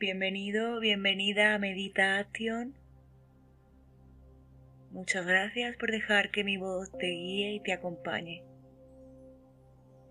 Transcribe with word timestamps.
Bienvenido, 0.00 0.78
bienvenida 0.78 1.56
a 1.56 1.58
Meditación. 1.58 2.72
Muchas 4.92 5.26
gracias 5.26 5.74
por 5.76 5.90
dejar 5.90 6.30
que 6.30 6.44
mi 6.44 6.56
voz 6.56 6.88
te 6.92 7.08
guíe 7.08 7.54
y 7.54 7.60
te 7.60 7.72
acompañe. 7.72 8.44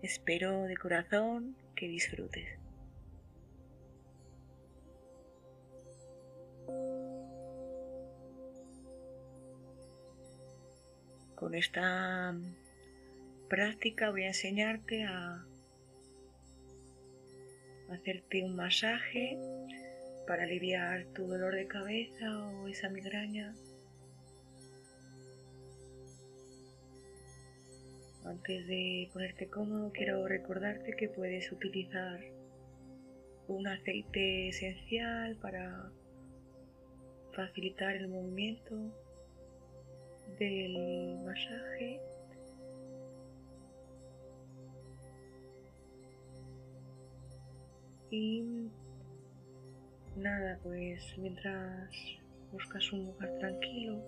Espero 0.02 0.64
de 0.64 0.76
corazón 0.76 1.56
que 1.74 1.88
disfrutes. 1.88 2.46
Con 11.34 11.54
esta 11.54 12.36
práctica 13.48 14.10
voy 14.10 14.24
a 14.24 14.28
enseñarte 14.28 15.04
a 15.04 15.47
hacerte 17.90 18.42
un 18.44 18.56
masaje 18.56 19.38
para 20.26 20.44
aliviar 20.44 21.06
tu 21.14 21.26
dolor 21.26 21.54
de 21.54 21.66
cabeza 21.66 22.48
o 22.50 22.68
esa 22.68 22.88
migraña. 22.90 23.54
Antes 28.24 28.66
de 28.66 29.08
ponerte 29.12 29.48
cómodo, 29.48 29.90
quiero 29.92 30.28
recordarte 30.28 30.92
que 30.92 31.08
puedes 31.08 31.50
utilizar 31.50 32.20
un 33.46 33.66
aceite 33.66 34.48
esencial 34.48 35.36
para 35.36 35.90
facilitar 37.32 37.96
el 37.96 38.08
movimiento 38.08 38.76
del 40.38 41.18
masaje 41.24 42.00
Y 48.10 48.70
nada, 50.16 50.58
pues 50.62 51.16
mientras 51.18 51.90
buscas 52.50 52.90
un 52.92 53.04
lugar 53.04 53.30
tranquilo, 53.38 54.02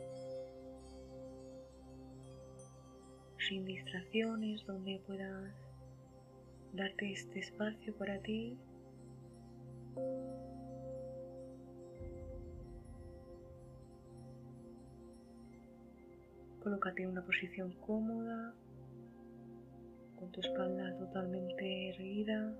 sin 3.48 3.64
distracciones, 3.66 4.64
donde 4.66 5.00
puedas 5.06 5.52
darte 6.72 7.12
este 7.12 7.40
espacio 7.40 7.94
para 7.96 8.18
ti. 8.20 8.56
Colócate 16.62 17.02
en 17.02 17.10
una 17.10 17.24
posición 17.24 17.72
cómoda, 17.86 18.54
con 20.18 20.30
tu 20.30 20.40
espalda 20.40 20.96
totalmente 20.98 21.90
erguida. 21.90 22.54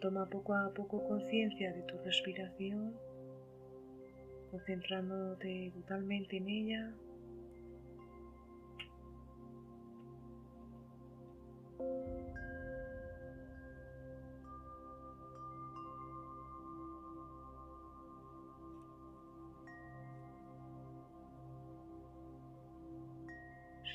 Toma 0.00 0.26
poco 0.28 0.54
a 0.54 0.72
poco 0.72 1.06
conciencia 1.08 1.72
de 1.72 1.82
tu 1.82 1.98
respiración, 2.04 2.94
concentrándote 4.50 5.72
totalmente 5.74 6.36
en 6.36 6.48
ella. 6.48 6.94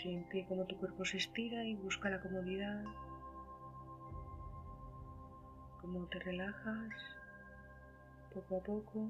Siente 0.01 0.47
cómo 0.49 0.65
tu 0.65 0.75
cuerpo 0.77 1.05
se 1.05 1.17
estira 1.17 1.63
y 1.63 1.75
busca 1.75 2.09
la 2.09 2.19
comodidad. 2.19 2.83
Cómo 5.79 6.07
te 6.07 6.17
relajas 6.17 6.89
poco 8.33 8.57
a 8.57 8.63
poco. 8.63 9.09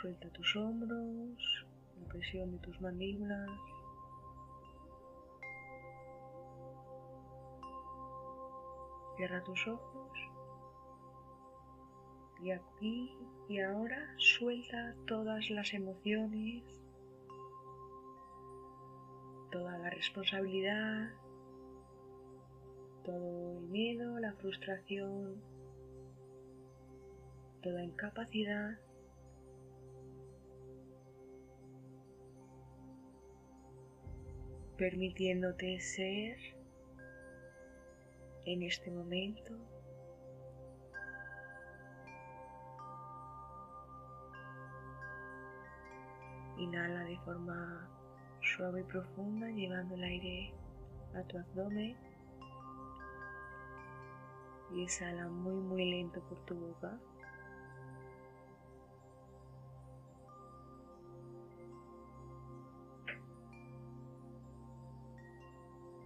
Suelta 0.00 0.30
tus 0.30 0.56
hombros, 0.56 1.66
la 2.00 2.08
presión 2.08 2.50
de 2.52 2.58
tus 2.60 2.80
mandíbulas. 2.80 3.50
Cierra 9.18 9.44
tus 9.44 9.68
ojos. 9.68 10.18
Y 12.40 12.52
aquí 12.52 13.18
y 13.50 13.60
ahora 13.60 14.14
suelta 14.16 14.94
todas 15.06 15.50
las 15.50 15.74
emociones 15.74 16.62
toda 19.50 19.78
la 19.78 19.90
responsabilidad, 19.90 21.10
todo 23.04 23.58
el 23.58 23.68
miedo, 23.68 24.18
la 24.18 24.32
frustración, 24.34 25.42
toda 27.62 27.82
incapacidad. 27.82 28.78
permitiéndote 34.76 35.80
ser 35.80 36.38
en 38.44 38.62
este 38.62 38.92
momento 38.92 39.58
Inhala 46.58 47.04
de 47.04 47.16
forma 47.18 47.88
suave 48.58 48.80
y 48.80 48.84
profunda, 48.84 49.48
llevando 49.50 49.94
el 49.94 50.02
aire 50.02 50.52
a 51.14 51.22
tu 51.22 51.38
abdomen. 51.38 51.96
Y 54.74 54.82
exhala 54.82 55.28
muy 55.28 55.54
muy 55.54 55.90
lento 55.90 56.20
por 56.28 56.44
tu 56.44 56.54
boca. 56.56 56.98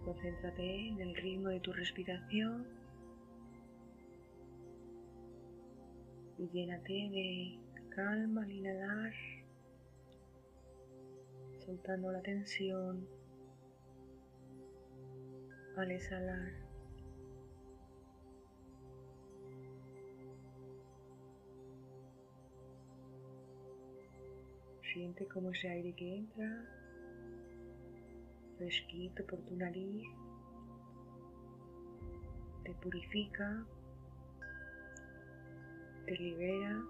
Concéntrate 0.05 0.89
en 0.89 1.01
el 1.01 1.15
ritmo 1.15 1.49
de 1.49 1.59
tu 1.59 1.73
respiración. 1.73 2.67
Y 6.37 6.47
llénate 6.49 6.93
de 6.93 7.59
calma 7.95 8.43
al 8.43 8.51
inhalar 8.51 9.13
soltando 11.65 12.11
la 12.11 12.21
tensión 12.21 13.07
al 15.77 15.91
exhalar. 15.91 16.51
Siente 24.93 25.25
como 25.27 25.51
ese 25.51 25.69
aire 25.69 25.93
que 25.95 26.17
entra, 26.17 26.65
fresquito 28.57 29.25
por 29.25 29.39
tu 29.39 29.55
nariz, 29.55 30.07
te 32.63 32.73
purifica, 32.75 33.65
te 36.05 36.15
libera 36.15 36.83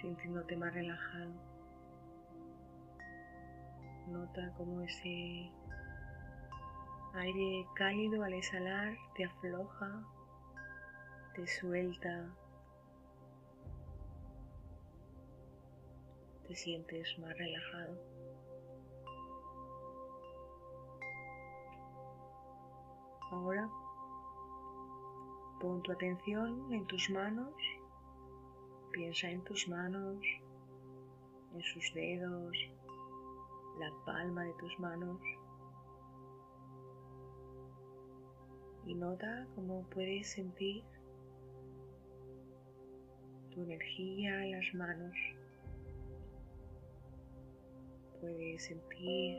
sintiéndote 0.00 0.56
más 0.56 0.72
relajado. 0.72 1.32
Nota 4.08 4.52
cómo 4.56 4.80
ese 4.82 5.50
aire 7.14 7.66
cálido 7.74 8.22
al 8.22 8.32
exhalar 8.32 8.96
te 9.14 9.24
afloja, 9.24 10.02
te 11.34 11.46
suelta, 11.46 12.26
te 16.46 16.54
sientes 16.54 17.18
más 17.18 17.36
relajado. 17.36 18.18
Ahora 23.30 23.68
pon 25.60 25.82
tu 25.82 25.92
atención 25.92 26.72
en 26.72 26.86
tus 26.86 27.10
manos 27.10 27.52
Piensa 28.98 29.30
en 29.30 29.44
tus 29.44 29.68
manos, 29.68 30.18
en 31.54 31.62
sus 31.62 31.94
dedos, 31.94 32.52
la 33.78 33.92
palma 34.04 34.42
de 34.42 34.52
tus 34.54 34.76
manos. 34.80 35.20
Y 38.86 38.96
nota 38.96 39.46
cómo 39.54 39.84
puedes 39.90 40.28
sentir 40.28 40.82
tu 43.54 43.62
energía 43.62 44.44
en 44.44 44.50
las 44.50 44.74
manos. 44.74 45.16
Puedes 48.20 48.64
sentir 48.64 49.38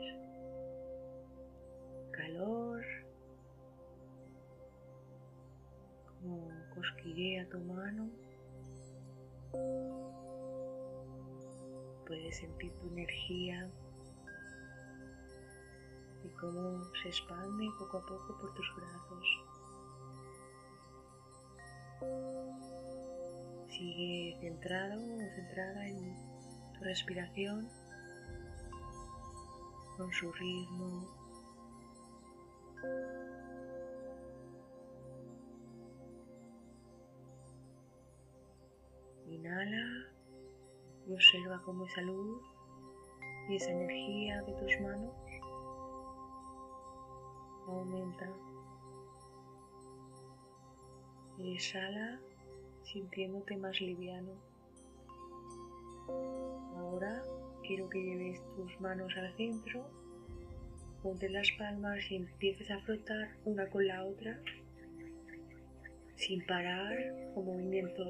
calor, 2.12 2.82
como 6.06 6.48
cosquillea 6.74 7.46
tu 7.50 7.58
mano. 7.58 8.08
Puedes 12.06 12.36
sentir 12.36 12.72
tu 12.80 12.88
energía 12.88 13.70
y 16.24 16.28
cómo 16.40 16.84
se 17.02 17.08
expande 17.08 17.68
poco 17.78 17.98
a 17.98 18.06
poco 18.06 18.38
por 18.40 18.54
tus 18.54 18.66
brazos. 18.76 19.26
Sigue 23.68 24.36
centrado 24.40 25.00
o 25.00 25.18
centrada 25.34 25.86
en 25.86 26.14
tu 26.74 26.84
respiración 26.84 27.68
con 29.96 30.12
su 30.12 30.32
ritmo. 30.32 31.20
Inhala 39.40 40.06
y 41.06 41.14
observa 41.14 41.62
cómo 41.64 41.86
esa 41.86 42.02
luz 42.02 42.42
y 43.48 43.56
esa 43.56 43.70
energía 43.70 44.42
de 44.42 44.52
tus 44.52 44.80
manos 44.82 45.14
aumenta. 47.66 48.30
Y 51.38 51.54
exhala 51.54 52.20
sintiéndote 52.82 53.56
más 53.56 53.80
liviano. 53.80 54.32
Ahora 56.76 57.22
quiero 57.62 57.88
que 57.88 57.98
lleves 57.98 58.42
tus 58.56 58.78
manos 58.78 59.10
al 59.16 59.34
centro, 59.38 59.88
ponte 61.02 61.30
las 61.30 61.50
palmas 61.52 61.98
y 62.10 62.16
empieces 62.16 62.70
a 62.70 62.78
frotar 62.80 63.36
una 63.46 63.70
con 63.70 63.86
la 63.86 64.04
otra 64.04 64.38
sin 66.16 66.44
parar, 66.44 66.98
con 67.34 67.46
movimientos 67.46 68.06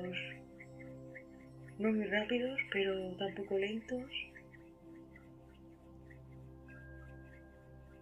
no 1.81 1.91
muy 1.93 2.05
rápidos, 2.05 2.61
pero 2.71 3.17
tampoco 3.17 3.59
lentos. 3.59 4.11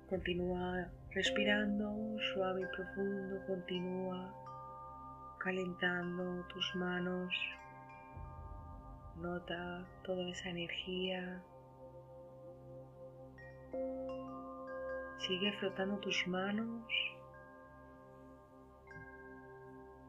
Continúa 0.09 0.91
respirando 1.13 2.17
suave 2.35 2.63
y 2.63 2.77
profundo, 2.77 3.47
continúa 3.47 4.35
calentando 5.39 6.45
tus 6.49 6.75
manos. 6.75 7.33
Nota 9.17 9.87
toda 10.03 10.29
esa 10.29 10.49
energía. 10.49 11.41
Sigue 15.19 15.53
frotando 15.61 15.99
tus 15.99 16.27
manos 16.27 16.85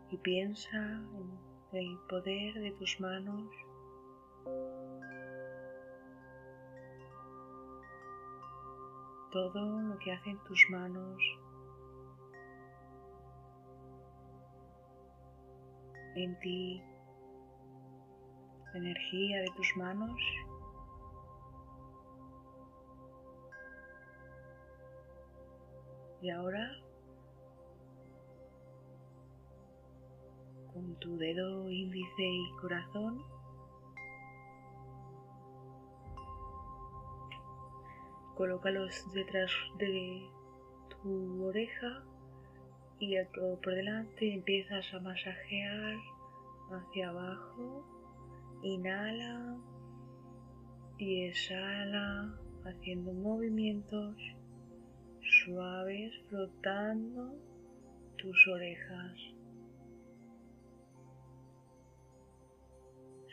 y 0.09 0.17
piensa 0.17 0.77
en 0.77 1.48
el 1.71 1.99
poder 2.09 2.53
de 2.55 2.71
tus 2.71 2.99
manos. 2.99 3.45
Todo 9.31 9.81
lo 9.81 9.97
que 9.99 10.11
hacen 10.11 10.39
tus 10.45 10.65
manos 10.71 11.21
en 16.15 16.39
ti, 16.39 16.81
la 18.73 18.79
energía 18.79 19.41
de 19.41 19.49
tus 19.55 19.77
manos. 19.77 20.19
Y 26.21 26.31
ahora 26.31 26.88
con 30.89 30.99
tu 30.99 31.17
dedo 31.17 31.69
índice 31.69 32.23
y 32.23 32.51
corazón. 32.61 33.21
Colócalos 38.35 39.05
detrás 39.13 39.51
de 39.77 40.27
tu 40.89 41.45
oreja 41.45 42.03
y 42.99 43.15
por 43.33 43.75
delante 43.75 44.33
empiezas 44.33 44.91
a 44.93 44.99
masajear 44.99 45.97
hacia 46.71 47.09
abajo. 47.09 47.85
Inhala 48.63 49.57
y 50.97 51.25
exhala 51.25 52.35
haciendo 52.65 53.13
movimientos 53.13 54.15
suaves 55.21 56.11
frotando 56.29 57.35
tus 58.17 58.47
orejas. 58.47 59.38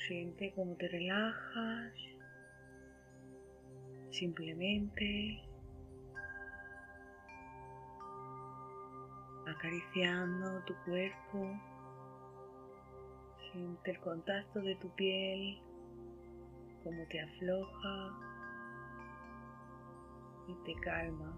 Siente 0.06 0.52
cómo 0.54 0.76
te 0.76 0.86
relajas 0.86 1.92
simplemente 4.12 5.42
acariciando 9.48 10.62
tu 10.64 10.74
cuerpo. 10.84 11.50
Siente 13.50 13.90
el 13.90 14.00
contacto 14.00 14.60
de 14.60 14.76
tu 14.76 14.94
piel, 14.94 15.60
cómo 16.84 17.04
te 17.08 17.20
afloja 17.20 18.12
y 20.46 20.54
te 20.66 20.80
calma. 20.82 21.36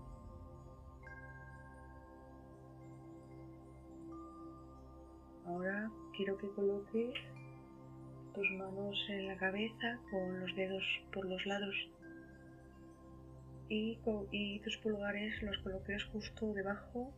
Ahora 5.46 5.90
quiero 6.14 6.36
que 6.36 6.50
coloques 6.50 7.14
tus 8.34 8.50
manos 8.52 8.98
en 9.08 9.26
la 9.26 9.36
cabeza 9.36 9.98
con 10.10 10.40
los 10.40 10.54
dedos 10.54 10.84
por 11.12 11.24
los 11.26 11.44
lados 11.46 11.74
y, 13.68 14.60
tus 14.64 14.76
pulgares 14.78 15.42
los 15.42 15.58
coloques 15.58 16.04
justo 16.04 16.54
debajo 16.54 17.12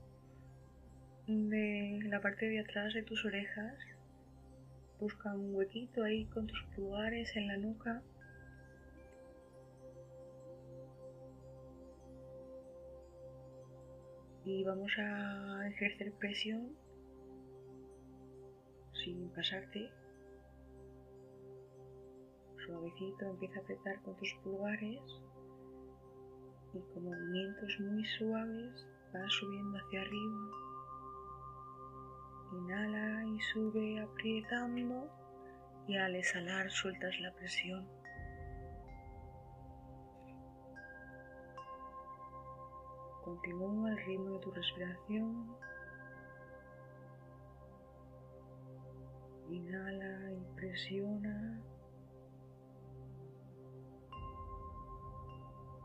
de 1.26 2.00
la 2.04 2.20
parte 2.20 2.48
de 2.48 2.60
atrás 2.60 2.92
de 2.94 3.02
tus 3.02 3.24
orejas. 3.24 3.74
Busca 4.98 5.32
un 5.32 5.54
huequito 5.54 6.02
ahí 6.02 6.24
con 6.26 6.46
tus 6.46 6.62
pulgares 6.74 7.34
en 7.36 7.46
la 7.46 7.56
nuca. 7.56 8.02
Y 14.44 14.64
vamos 14.64 14.92
a 14.98 15.68
ejercer 15.68 16.12
presión 16.12 16.76
sin 18.92 19.28
pasarte 19.30 19.90
suavecito 22.70 23.26
empieza 23.26 23.58
a 23.58 23.62
apretar 23.62 24.00
con 24.02 24.16
tus 24.16 24.32
pulgares 24.44 25.02
y 26.72 26.80
con 26.92 27.04
movimientos 27.04 27.80
muy 27.80 28.04
suaves 28.04 28.86
va 29.14 29.28
subiendo 29.28 29.76
hacia 29.76 30.02
arriba. 30.02 30.50
Inhala 32.52 33.26
y 33.26 33.40
sube 33.40 34.00
apretando 34.00 35.08
y 35.88 35.96
al 35.96 36.14
exhalar 36.14 36.70
sueltas 36.70 37.18
la 37.20 37.32
presión. 37.34 37.88
Continúa 43.24 43.90
el 43.90 44.06
ritmo 44.06 44.34
de 44.34 44.40
tu 44.40 44.50
respiración. 44.52 45.56
Inhala 49.48 50.32
y 50.32 50.44
presiona. 50.56 51.60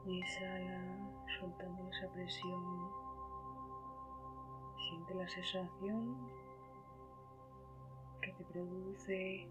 Y 0.05 0.21
exhala 0.21 0.81
soltando 1.39 1.89
esa 1.89 2.11
presión. 2.13 2.89
Siente 4.87 5.15
la 5.15 5.27
sensación 5.27 6.17
que 8.21 8.31
te 8.33 8.43
produce 8.45 9.47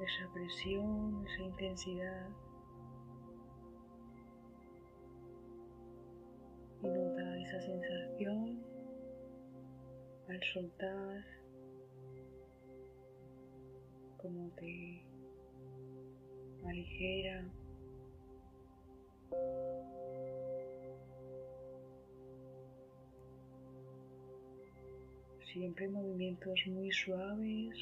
esa 0.00 0.32
presión, 0.34 1.26
esa 1.26 1.42
intensidad. 1.42 2.28
Y 6.82 6.88
nota 6.88 7.38
esa 7.38 7.60
sensación 7.60 8.62
al 10.28 10.40
soltar 10.52 11.24
como 14.18 14.50
te 14.56 15.05
ligera. 16.72 17.44
Siempre 25.52 25.88
movimientos 25.88 26.60
muy 26.66 26.90
suaves, 26.92 27.76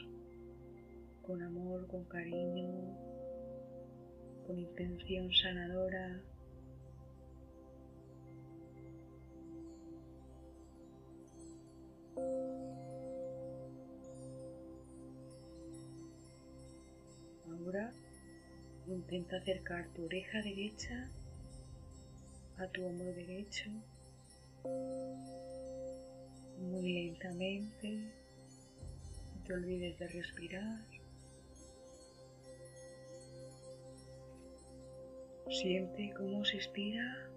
con 1.26 1.42
amor, 1.42 1.86
con 1.88 2.04
cariño, 2.04 2.96
con 4.46 4.58
intención 4.58 5.30
sanadora. 5.32 6.20
Intenta 19.14 19.36
acercar 19.36 19.86
tu 19.94 20.06
oreja 20.06 20.42
derecha 20.42 21.08
a 22.58 22.66
tu 22.66 22.84
hombro 22.84 23.12
derecho 23.12 23.70
muy 26.58 26.92
lentamente. 26.94 28.10
No 29.36 29.44
te 29.44 29.52
olvides 29.52 29.96
de 30.00 30.08
respirar. 30.08 30.80
Siente 35.48 36.12
cómo 36.16 36.44
se 36.44 36.56
estira 36.56 37.30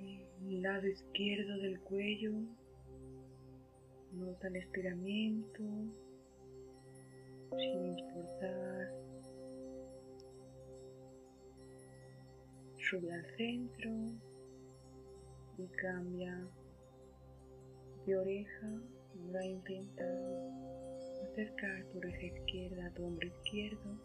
el 0.00 0.60
lado 0.60 0.88
izquierdo 0.88 1.56
del 1.58 1.78
cuello. 1.82 2.32
Nota 4.10 4.48
el 4.48 4.56
estiramiento 4.56 5.62
sin 7.56 7.96
importar. 7.96 9.11
Sube 12.92 13.10
al 13.10 13.24
centro 13.38 13.90
y 15.56 15.66
cambia 15.78 16.46
de 18.04 18.18
oreja. 18.18 18.68
Ahora 19.16 19.46
intenta 19.46 20.04
acercar 21.22 21.86
tu 21.86 21.96
oreja 21.96 22.26
izquierda 22.26 22.86
a 22.86 22.90
tu 22.90 23.06
hombro 23.06 23.26
izquierdo. 23.26 23.98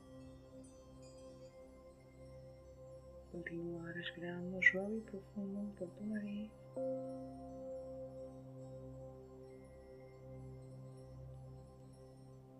Continúa 3.34 3.91
respirando 3.91 4.58
suave 4.62 4.96
y 4.96 5.01
profundo 5.01 5.75
por 5.77 5.89
tu 5.89 6.06
nariz. 6.06 6.51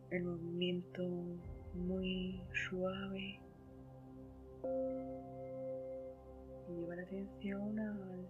El 0.10 0.24
movimiento 0.26 1.04
muy 1.74 2.44
suave. 2.68 3.40
Lleva 6.78 6.96
la 6.96 7.02
atención 7.02 7.80
al 7.80 8.30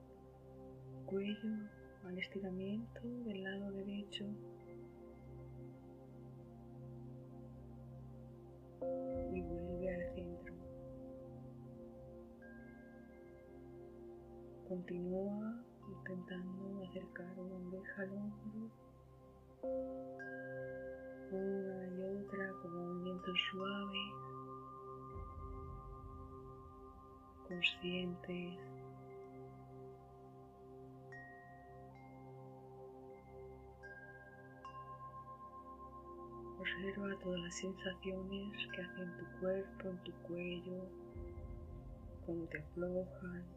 cuello, 1.06 1.70
al 2.06 2.18
estiramiento 2.18 3.02
del 3.26 3.44
lado 3.44 3.72
derecho. 3.74 4.24
Y 9.34 9.42
vuelve 9.42 9.94
al 9.94 10.16
centro. 10.16 10.54
Continúa 14.70 15.66
intentando 15.90 16.84
acercar 16.86 17.40
una 17.40 17.68
oreja 17.68 18.02
al 18.04 18.12
hombro. 18.14 18.72
Una 21.32 21.88
y 21.90 22.02
otra 22.02 22.54
con 22.62 22.74
movimientos 22.74 23.38
suaves, 23.52 24.27
conscientes. 27.48 28.60
Observa 36.60 37.20
todas 37.24 37.40
las 37.40 37.56
sensaciones 37.56 38.68
que 38.76 38.82
hacen 38.82 39.18
tu 39.18 39.40
cuerpo, 39.40 39.90
en 39.90 39.98
tu 40.04 40.12
cuello, 40.24 40.90
cómo 42.26 42.46
te 42.48 42.60
aflojan. 42.60 43.57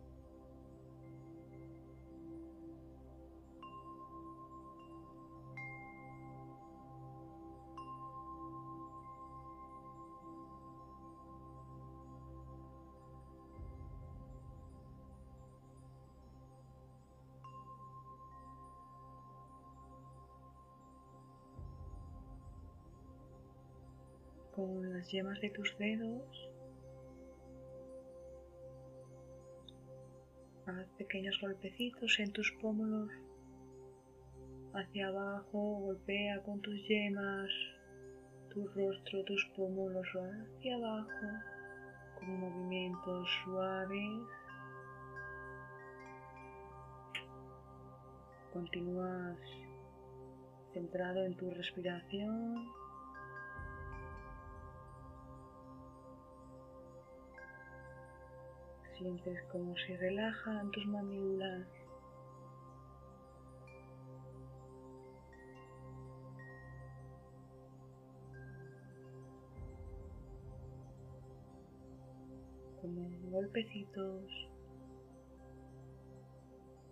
Con 24.60 24.92
las 24.92 25.10
yemas 25.10 25.40
de 25.40 25.50
tus 25.50 25.76
dedos. 25.78 26.50
Haz 30.66 30.86
pequeños 30.98 31.38
golpecitos 31.40 32.18
en 32.18 32.32
tus 32.32 32.52
pómulos. 32.60 33.10
Hacia 34.74 35.08
abajo, 35.08 35.80
golpea 35.80 36.42
con 36.42 36.60
tus 36.60 36.76
yemas 36.88 37.50
tu 38.50 38.66
rostro, 38.68 39.24
tus 39.24 39.44
pómulos 39.56 40.06
hacia 40.08 40.76
abajo 40.76 41.26
con 42.18 42.40
movimientos 42.40 43.28
suaves. 43.44 44.20
Continúas 48.52 49.38
centrado 50.74 51.24
en 51.24 51.34
tu 51.36 51.50
respiración. 51.50 52.79
Sientes 59.00 59.42
como 59.50 59.74
se 59.78 59.96
relajan 59.96 60.70
tus 60.72 60.84
mandíbulas. 60.84 61.66
Como 72.82 73.08
golpecitos, 73.30 74.22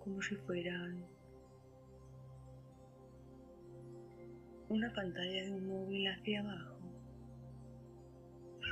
como 0.02 0.22
si 0.22 0.34
fueran 0.36 1.04
una 4.70 4.90
pantalla 4.94 5.44
de 5.44 5.52
un 5.52 5.68
móvil 5.68 6.08
hacia 6.08 6.40
abajo, 6.40 6.78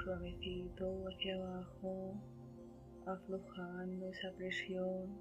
suavecito 0.02 1.04
hacia 1.08 1.34
abajo 1.34 2.14
aflojando 3.06 4.08
esa 4.10 4.32
presión 4.36 5.16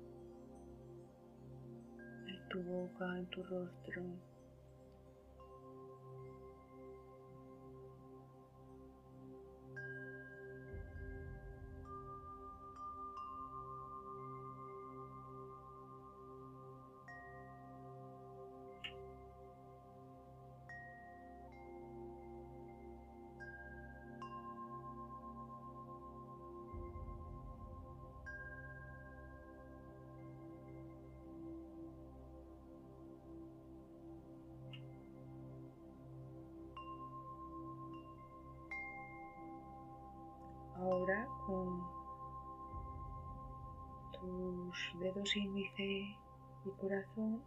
en 2.27 2.49
tu 2.49 2.63
boca, 2.63 3.17
en 3.17 3.25
tu 3.27 3.43
rostro. 3.43 4.03
Ahora 40.85 41.27
con 41.47 41.81
tus 44.11 44.99
dedos 44.99 45.35
índice 45.35 46.15
y 46.63 46.69
corazón. 46.79 47.41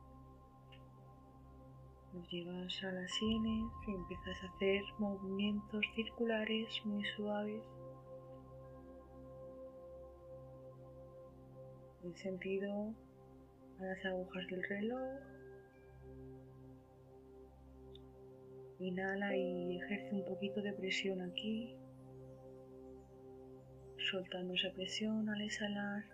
Los 2.13 2.29
llevas 2.31 2.83
a 2.83 2.91
las 2.91 3.09
sienes 3.13 3.71
y 3.87 3.93
empiezas 3.93 4.43
a 4.43 4.47
hacer 4.49 4.83
movimientos 4.99 5.85
circulares 5.95 6.67
muy 6.85 7.05
suaves. 7.15 7.63
En 12.03 12.17
sentido 12.17 12.93
a 13.79 13.85
las 13.85 14.05
agujas 14.05 14.47
del 14.49 14.65
reloj. 14.65 15.21
Inhala 18.81 19.37
y 19.37 19.77
ejerce 19.77 20.13
un 20.13 20.25
poquito 20.25 20.61
de 20.61 20.73
presión 20.73 21.21
aquí 21.23 21.78
soltando 24.11 24.55
esa 24.55 24.73
presión 24.73 25.29
al 25.29 25.41
exhalar, 25.43 26.05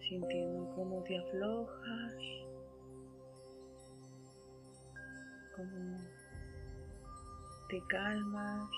sintiendo 0.00 0.74
cómo 0.74 1.02
te 1.04 1.18
aflojas, 1.18 2.14
cómo 5.56 5.98
te 7.68 7.82
calmas. 7.88 8.70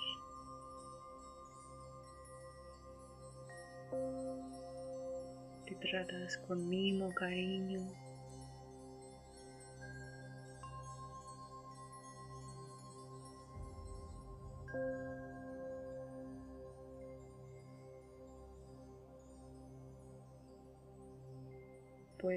Te 5.66 5.74
tratas 5.74 6.38
con 6.46 6.68
mimo, 6.68 7.12
cariño. 7.14 8.07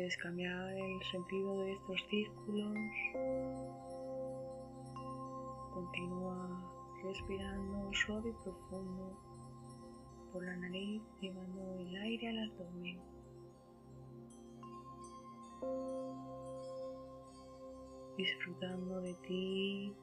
Puedes 0.01 0.17
cambiar 0.17 0.74
el 0.74 1.00
sentido 1.12 1.63
de 1.63 1.74
estos 1.74 2.03
círculos. 2.10 2.75
Continúa 5.75 6.98
respirando 7.03 7.93
suave 7.93 8.29
y 8.31 8.43
profundo 8.43 9.15
por 10.34 10.43
la 10.43 10.58
nariz, 10.58 11.03
llevando 11.22 11.75
el 11.77 11.96
aire 11.98 12.29
al 12.29 12.50
abdomen. 12.50 13.00
Disfrutando 18.17 19.01
de 19.01 19.13
ti, 19.27 19.96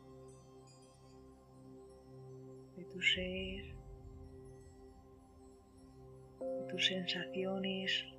de 2.76 2.84
tu 2.84 3.02
ser, 3.02 3.74
de 6.38 6.66
tus 6.70 6.86
sensaciones 6.86 8.17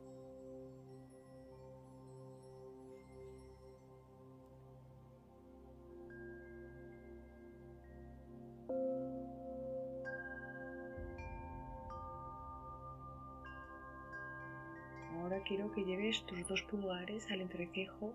que 15.71 15.83
lleves 15.83 16.25
tus 16.25 16.47
dos 16.47 16.61
pulgares 16.63 17.29
al 17.31 17.41
entrecejo 17.41 18.13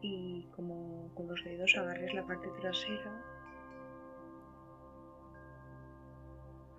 y 0.00 0.46
como 0.54 1.10
con 1.14 1.28
los 1.28 1.42
dedos 1.44 1.74
agarres 1.76 2.14
la 2.14 2.26
parte 2.26 2.48
trasera. 2.60 3.22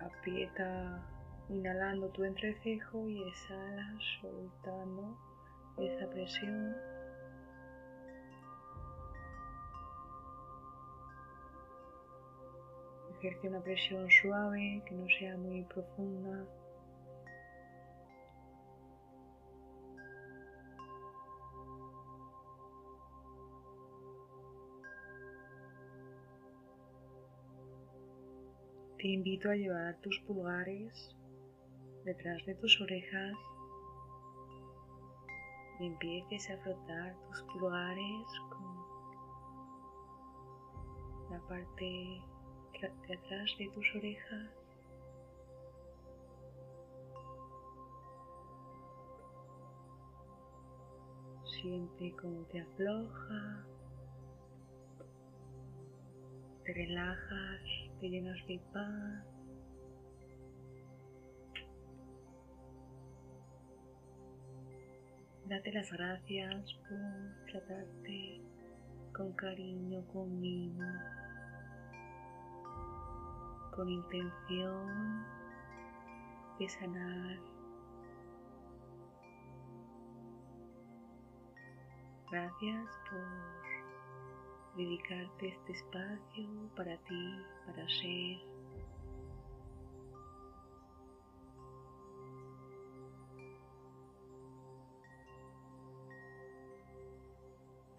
Aprieta 0.00 1.02
inhalando 1.48 2.08
tu 2.08 2.24
entrecejo 2.24 3.08
y 3.08 3.22
exhala 3.22 3.98
soltando 4.20 5.16
esa 5.78 6.08
presión. 6.10 6.74
Ejerce 13.18 13.48
una 13.48 13.60
presión 13.60 14.08
suave 14.10 14.82
que 14.86 14.94
no 14.94 15.06
sea 15.18 15.36
muy 15.36 15.62
profunda. 15.64 16.46
Te 28.98 29.06
invito 29.06 29.48
a 29.48 29.54
llevar 29.54 29.96
tus 30.00 30.18
pulgares 30.26 31.16
detrás 32.04 32.44
de 32.46 32.56
tus 32.56 32.80
orejas 32.80 33.32
y 35.78 35.86
empieces 35.86 36.50
a 36.50 36.58
frotar 36.64 37.16
tus 37.28 37.42
pulgares 37.44 38.26
con 38.50 38.74
la 41.30 41.38
parte 41.46 42.20
de 42.80 43.14
atrás 43.14 43.54
de 43.60 43.68
tus 43.72 43.86
orejas. 43.94 44.50
Siente 51.44 52.16
cómo 52.20 52.42
te 52.46 52.62
afloja, 52.62 53.64
te 56.64 56.72
relajas 56.72 57.87
te 58.00 58.08
llenas 58.08 58.38
de 58.46 58.60
paz. 58.72 59.24
Date 65.46 65.72
las 65.72 65.90
gracias 65.90 66.74
por 66.88 67.50
tratarte 67.50 68.40
con 69.14 69.32
cariño, 69.32 70.06
conmigo, 70.12 70.84
con 73.74 73.88
intención 73.88 75.24
de 76.58 76.68
sanar. 76.68 77.38
Gracias 82.30 82.86
por 83.10 83.67
dedicarte 84.78 85.48
este 85.48 85.72
espacio 85.72 86.70
para 86.76 86.96
ti, 86.98 87.34
para 87.66 87.84
ser. 87.88 88.38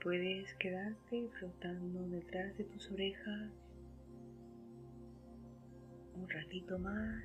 Puedes 0.02 0.54
quedarte 0.56 1.30
flotando 1.38 2.08
detrás 2.08 2.58
de 2.58 2.64
tus 2.64 2.90
orejas 2.92 3.52
un 6.16 6.30
ratito 6.30 6.80
más. 6.80 7.24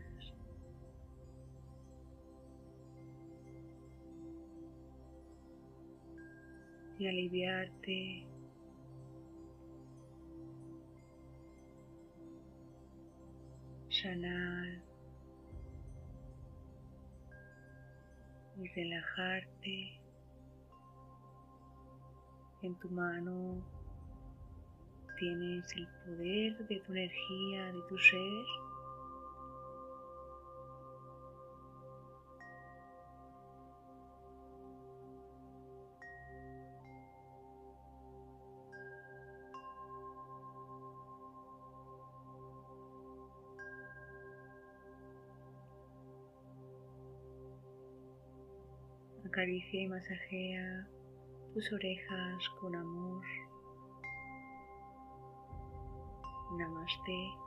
Y 6.98 7.06
aliviarte 7.06 8.33
y 18.56 18.68
relajarte. 18.68 20.00
En 22.62 22.74
tu 22.78 22.88
mano 22.90 23.62
tienes 25.18 25.64
el 25.76 25.86
poder 26.06 26.66
de 26.68 26.80
tu 26.80 26.92
energía, 26.92 27.72
de 27.72 27.82
tu 27.88 27.98
ser 27.98 28.44
Acaricia 49.34 49.80
y 49.80 49.88
masajea 49.88 50.86
tus 51.52 51.72
orejas 51.72 52.48
con 52.60 52.72
amor. 52.76 53.24
Namaste. 56.56 57.43